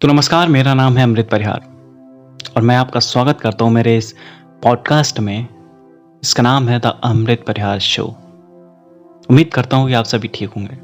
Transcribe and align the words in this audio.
तो 0.00 0.08
नमस्कार, 0.08 0.48
मेरा 0.48 0.72
नाम 0.74 0.96
है 0.96 1.02
अमृत 1.02 1.28
परिहार 1.30 1.60
और 2.56 2.62
मैं 2.62 2.74
आपका 2.76 3.00
स्वागत 3.00 3.40
करता 3.40 3.64
हूँ 3.64 3.72
मेरे 3.72 3.96
इस 3.96 4.12
पॉडकास्ट 4.62 5.18
में। 5.20 5.46
इसका 6.22 6.42
नाम 6.42 6.68
है 6.68 6.78
द 6.80 6.92
अमृत 7.04 7.42
परिहार 7.46 7.78
शो। 7.78 8.04
उम्मीद 9.30 9.50
करता 9.54 9.76
हूँ 9.76 9.88
कि 9.88 9.94
आप 9.94 10.04
सभी 10.04 10.28
ठीक 10.34 10.50
होंगे। 10.50 10.76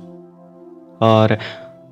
और 1.06 1.36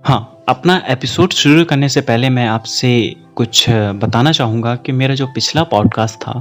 हाँ 0.05 0.45
अपना 0.49 0.77
एपिसोड 0.89 1.33
शुरू 1.33 1.65
करने 1.65 1.89
से 1.89 2.01
पहले 2.01 2.31
मैं 2.31 2.47
आपसे 2.49 2.91
कुछ 3.37 3.65
बताना 3.71 4.33
चाहूँगा 4.33 4.75
कि 4.77 4.93
मेरा 4.93 5.15
जो 5.15 5.27
पिछला 5.27 5.63
पॉडकास्ट 5.65 6.21
था, 6.21 6.33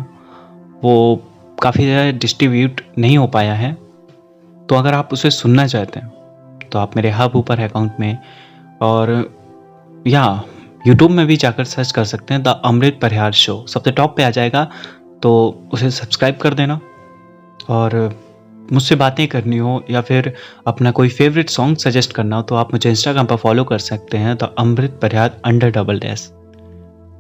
वो 0.84 1.22
काफ़ी 1.62 1.84
ज़्यादा 1.84 2.18
डिस्ट्रीब्यूट 2.18 2.82
नहीं 2.98 3.18
हो 3.18 3.28
पाया 3.28 3.54
है। 3.54 3.74
तो 3.74 4.76
अगर 4.76 4.94
आप 4.94 5.14
उसे 5.14 5.30
सुनना 5.32 5.68
चाहते 5.68 6.00
हैं 6.00 6.70
तो 6.72 6.80
आप 6.80 6.96
मेरे 6.96 7.10
हब 7.12 7.36
ऊपर 7.36 7.60
अकाउंट 7.60 8.00
में 8.00 8.18
और 8.82 9.14
या 10.08 10.24
यूट्यूब 10.88 11.12
में 11.12 11.26
भी 11.28 11.38
जाकर 11.38 11.64
सर्च 11.66 11.92
कर 11.92 12.06
सकते 12.06 12.34
हैं 12.34 12.44
द 12.44 12.62
अमृत 12.66 13.00
परिहार 13.02 13.32
शो 13.34 13.66
सबसे 13.70 13.92
टॉप 13.92 14.16
पे 14.18 14.24
आ 14.24 14.30
जाएगा 14.30 14.64
तो 15.24 15.32
उसे 15.74 15.90
सब्सक्राइब 15.92 16.38
कर 16.38 16.54
देना। 16.54 16.80
और 17.70 17.96
मुझसे 18.72 18.96
बातें 18.96 19.28
करनी 19.28 19.58
हो 19.58 19.84
या 19.92 20.02
फिर 20.02 20.34
अपना 20.68 20.92
कोई 20.92 21.10
फेवरेट 21.10 21.50
सॉन्ग 21.50 21.78
सजेस्ट 21.78 22.14
करना 22.14 22.36
हो 22.36 22.42
तो 22.42 22.56
आप 22.56 22.74
मुझे 22.74 22.90
इंस्टाग्राम 22.90 23.26
पर 23.26 23.36
फॉलो 23.36 23.64
कर 23.64 23.80
सकते 23.80 24.18
हैं 24.18 24.36
the 24.38 24.54
Amrit 24.60 25.00
Parihar 25.02 25.40
under 25.46 25.72
double 25.72 26.00
dash 26.00 26.28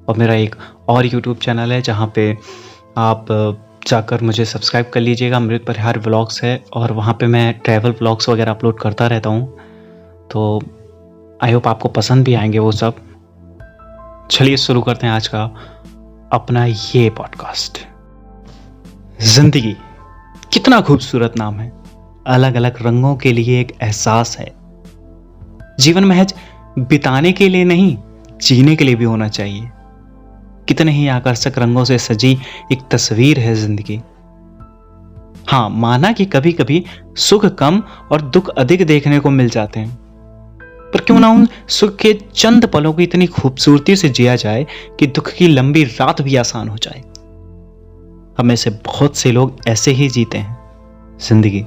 और 0.07 0.15
मेरा 0.17 0.33
एक 0.33 0.55
और 0.89 1.05
यूट्यूब 1.05 1.37
चैनल 1.37 1.71
है, 1.71 1.81
जहाँ 1.81 2.11
पे 2.15 2.31
आप 2.97 3.25
जाकर 3.87 4.21
मुझे 4.21 4.45
सब्सक्राइब 4.45 4.89
कर 4.93 4.99
लीजिएगा। 4.99 5.37
अमृत 5.37 5.63
परिहार 5.67 5.99
व्लॉग्स 5.99 6.43
है, 6.43 6.63
और 6.73 6.91
वहाँ 6.91 7.13
पे 7.13 7.27
मैं 7.27 7.53
ट्रैवल 7.59 7.91
व्लॉग्स 7.91 8.29
वगैरह 8.29 8.51
अपलोड 8.51 8.79
करता 8.79 9.07
रहता 9.07 9.29
हूँ। 9.29 9.47
तो 10.31 10.61
आई 11.43 11.51
होप 11.51 11.67
आपको 11.67 11.89
पसंद 11.89 12.25
भी 12.25 12.33
आएँगे 12.33 12.59
वो 12.59 12.71
सब। 12.71 12.95
चलिए 14.31 14.57
शुरू 14.57 14.81
करते 14.81 15.07
हैं 15.07 15.13
आज 15.13 15.27
का 15.27 15.43
अपना 16.33 16.63
ये 16.65 17.09
पॉडकास्ट 17.09 17.79
ज़िंदगी 19.23 19.75
कितना 20.53 20.79
खूबसूरत 20.81 21.33
नाम 21.37 21.59
है। 21.59 21.67
अलग 22.27 22.55
अलग 22.55 22.77
रंगों 22.81 23.15
के 23.15 23.31
लिए 23.31 23.59
एक 23.61 23.71
एहसास 23.81 24.37
है। 24.37 24.45
जीवन 25.79 26.05
महज 26.05 26.33
बिताने 26.79 27.31
के 27.31 27.49
लिए 27.49 27.63
नहीं, 27.63 27.97
जीने 28.41 28.75
के 28.75 28.85
लिए 28.85 28.95
भी 28.95 29.05
होना 29.05 29.27
चाहिए। 29.27 29.69
कितने 30.67 30.91
ही 30.91 31.07
आकर्षक 31.07 31.57
रंगों 31.57 31.83
से 31.83 31.97
सजी 31.99 32.31
एक 32.71 32.87
तस्वीर 32.91 33.39
है 33.39 33.55
ज़िंदगी। 33.55 34.01
हाँ 35.47 35.69
माना 35.69 36.11
कि 36.11 36.25
कभी 36.25 36.51
कभी 36.53 36.83
सुख 37.19 37.45
कम 37.55 37.83
और 38.11 38.21
दुख 38.21 38.49
अधिक 38.49 38.85
देखने 38.85 39.19
को 39.19 39.29
मिल 39.29 39.49
जाते 39.49 39.79
हैं। 39.79 40.10
पर 40.93 41.01
क्यों 41.01 41.19
ना 41.19 41.29
उन 41.29 41.47
सुख 41.69 41.95
के 41.95 42.13
चंद 42.35 42.65
पलों 42.65 42.93
को 42.93 43.01
इतनी 43.01 43.27
खूबसूरती 43.27 43.95
से 43.95 44.09
जिया 44.09 44.35
जाए 44.35 44.65
कि 44.99 45.07
दुख 45.07 45.31
की 45.33 45.47
लंबी 45.47 45.83
रात 45.83 46.21
भी 46.21 46.35
आसान 46.35 46.69
हो 46.69 46.77
जाए। 46.77 47.03
हमें 48.37 48.55
से 48.55 48.69
बहुत 48.69 49.17
से 49.17 49.31
लोग 49.31 49.59
ऐसे 49.67 49.91
ही 49.91 50.09
जीते 50.09 50.37
हैं, 50.37 50.57
ज़िंदगी। 51.19 51.65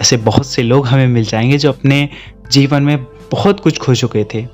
ऐसे 0.00 0.16
बहुत 0.16 0.46
से 0.46 0.62
लोग 0.62 0.86
हमें 0.86 1.06
मिल 1.06 1.24
जाएँगे 1.24 1.58
जो 1.58 1.72
अपने 1.72 2.08
जीवन 2.50 2.82
में 2.82 3.04
बहुत 3.32 3.60
कुछ 3.60 3.78
खो 3.78 3.94
चुके 3.94 4.24
थे। 4.24 4.46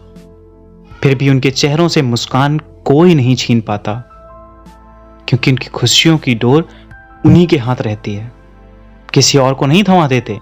फिर 1.02 1.14
भी 1.14 1.30
उनके 1.30 1.50
चेहरों 1.50 1.88
से 1.88 2.02
मुस्कान 2.02 2.58
कोई 2.84 3.14
नहीं 3.14 3.36
छीन 3.36 3.60
पाता, 3.60 3.94
क्योंकि 5.28 5.50
उनकी 5.50 5.66
खुशियों 5.66 6.18
की 6.18 6.34
डोर 6.34 6.68
उन्हीं 7.26 7.46
के 7.46 7.56
हाथ 7.56 7.76
रहती 7.80 8.14
है। 8.14 8.32
किसी 9.14 9.38
और 9.38 9.54
को 9.54 9.66
नहीं 9.66 9.84
थमा 9.84 10.06
देते। 10.06 10.38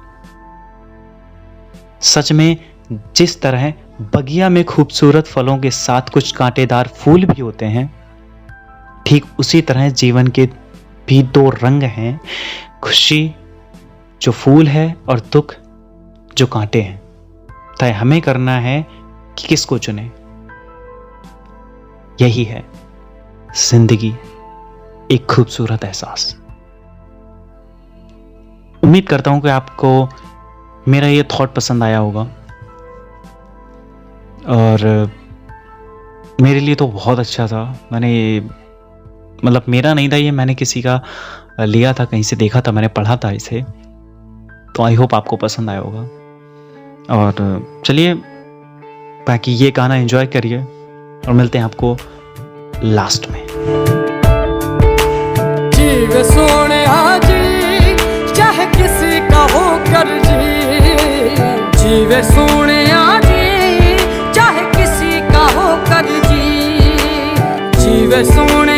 सच 2.00 2.32
में 2.32 2.56
जिस 2.92 3.40
तरह 3.42 3.72
बगिया 4.14 4.48
में 4.48 4.64
खूबसूरत 4.64 5.26
फलों 5.26 5.56
के 5.58 5.70
साथ 5.70 6.08
कुछ 6.12 6.30
कांटेदार 6.32 6.88
फूल 6.96 7.24
भी 7.24 7.40
होते 7.40 7.66
हैं, 7.66 7.86
ठीक 9.06 9.24
उसी 9.38 9.60
तरह 9.62 9.88
जीवन 9.90 10.28
के 10.28 10.46
भी 11.08 11.22
दो 11.24 11.48
रंग 11.52 11.82
हैं, 11.82 12.20
खुशी 12.82 13.34
जो 14.20 14.32
फूल 14.32 14.68
है 14.68 14.94
और 15.08 15.20
दुख 15.32 15.54
जो 16.36 16.46
कांटे 16.46 16.80
हैं। 16.82 17.00
तय 17.80 17.90
हमें 17.90 18.20
करना 18.22 18.58
है 18.58 18.80
कि 19.38 19.48
किसको 19.48 19.78
चुने। 19.78 20.10
यही 22.20 22.44
है 22.44 22.64
ज़िंदगी, 23.58 24.14
एक 25.10 25.26
खूबसूरत 25.30 25.84
एहसास। 25.84 26.34
उम्मीद 28.82 29.08
करता 29.08 29.30
हूँ 29.30 29.40
कि 29.40 29.48
आपको 29.48 30.08
मेरा 30.88 31.08
ये 31.08 31.22
थॉट 31.32 31.54
पसंद 31.54 31.82
आया 31.82 31.98
होगा। 31.98 32.26
और 34.50 35.10
मेरे 36.42 36.60
लिए 36.60 36.74
तो 36.74 36.86
बहुत 36.86 37.18
अच्छा 37.18 37.46
था। 37.46 37.62
मैंने 37.92 38.40
मतलब 39.44 39.64
मेरा 39.68 39.94
नहीं 39.94 40.08
था 40.12 40.16
ये, 40.16 40.30
मैंने 40.30 40.54
किसी 40.54 40.82
का 40.82 41.00
लिया 41.60 41.92
था, 41.92 42.04
कहीं 42.04 42.22
से 42.22 42.36
देखा 42.36 42.60
था, 42.60 42.72
मैंने 42.72 42.88
पढ़ा 42.88 43.16
था 43.16 43.30
इसे। 43.30 43.62
तो 44.76 44.82
आई 44.82 44.94
होप 44.94 45.14
आपको 45.14 45.36
पसंद 45.36 45.70
आया 45.70 45.78
होगा। 45.78 46.02
और 47.16 47.82
चलिए, 47.84 48.14
बाकी 49.28 49.52
ये 49.52 49.70
गाना 49.70 49.96
एंजॉय 49.96 50.26
करिए 50.26 50.58
और 50.58 51.32
मिलते 51.32 51.58
हैं 51.58 51.64
आपको 51.64 51.96
लास्ट 52.84 53.30
में। 53.30 53.46
जीव 55.70 56.22
सोने 56.22 56.84
जी 57.18 57.40
किसी 58.76 59.20
का 59.28 59.42
हो 59.52 59.66
कर 59.86 60.18
जी 61.76 62.22
सोने 62.22 62.99
जीव 68.10 68.22
सोने 68.24 68.69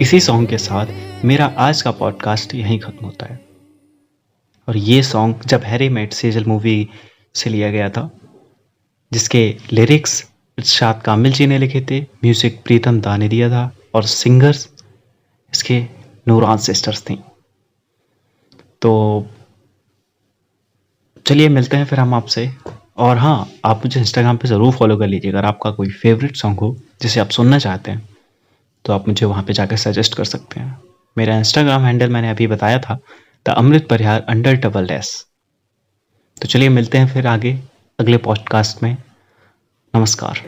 इसी 0.00 0.20
सॉन्ग 0.20 0.48
के 0.48 0.58
साथ 0.58 1.24
मेरा 1.24 1.46
आज 1.58 1.82
का 1.82 1.90
पॉडकास्ट 1.92 2.54
यहीं 2.54 2.78
ख़त्म 2.80 3.04
होता 3.04 3.26
है। 3.26 3.38
और 4.68 4.76
ये 4.76 5.02
सॉन्ग 5.02 5.44
जब 5.46 5.62
हैरी 5.62 5.88
मेट 5.88 6.12
सीजल 6.12 6.44
मूवी 6.44 6.88
से 7.34 7.50
लिया 7.50 7.70
गया 7.70 7.88
था, 7.90 8.10
जिसके 9.12 9.44
लिरिक्स 9.72 10.22
इर्शाद 10.58 11.02
कामिल 11.02 11.32
जी 11.32 11.46
ने 11.46 11.58
लिखे 11.58 11.80
थे 11.90 12.00
म्यूज़िक 12.00 12.62
प्रीतम 12.64 13.00
दा 13.00 13.16
ने 13.16 13.28
दिया 13.28 13.50
था 13.50 13.70
और 13.94 14.04
सिंगर्स 14.04 14.68
इसके 15.52 15.80
नूरान 16.28 16.58
सिस्टर्स 16.58 17.02
थी। 17.02 17.18
तो 18.82 19.26
चलिए 21.26 21.48
मिलते 21.48 21.76
हैं 21.76 21.84
फिर 21.84 22.00
हम 22.00 22.14
आपसे। 22.14 22.50
और 22.98 23.18
हाँ 23.18 23.48
आप 23.64 23.84
मुझे 23.84 24.00
इंस्टाग्राम 24.00 24.36
पे 24.36 24.48
ज़रूर 24.48 24.72
फॉलो 24.72 24.96
कर 24.96 25.06
लीजिए 25.06 25.30
अगर 25.30 25.44
आपका 25.44 25.70
कोई 25.70 25.90
फेवरेट 25.90 26.36
सॉन्ग 26.36 26.60
हो, 26.60 26.76
जिसे 27.02 27.20
आप 27.20 27.28
सुनना 27.30 27.58
चाहते 27.58 27.90
हैं 27.90 28.08
तो 28.84 28.92
आप 28.92 29.08
मुझे 29.08 29.26
वहाँ 29.26 29.42
पे 29.42 29.52
जाकर 29.52 29.76
सजेस्ट 29.76 30.14
कर 30.14 30.24
सकते 30.24 30.60
हैं। 30.60 30.82
मेरा 31.16 31.36
इंस्टाग्राम 31.38 31.84
हैंडल 31.84 32.10
मैंने 32.10 32.30
अभी 32.30 32.46
बताया 32.46 32.78
था 32.78 32.98
the 33.46 33.48
Amrit 33.48 33.86
Parihar 33.90 34.24
under 34.28 34.56
double 34.56 34.90
S 34.90 35.26
तो 36.40 36.48
चलिए 36.48 36.68
मिलते 36.68 36.98
हैं 36.98 37.08
फिर 37.08 37.26
आगे, 37.26 37.58
अगले 37.98 38.16
पॉडकास्ट 38.16 38.82
में। 38.82 38.96
नमस्कार। 39.94 40.46